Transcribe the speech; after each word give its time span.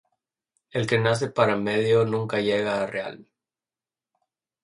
El 0.71 0.87
que 0.87 0.97
nace 0.97 1.27
para 1.27 1.55
medio 1.57 2.05
nunca 2.05 2.39
llega 2.41 2.81
a 2.81 2.87
real. 2.87 3.27